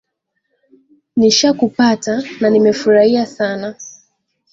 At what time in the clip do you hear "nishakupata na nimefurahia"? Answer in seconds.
1.17-3.25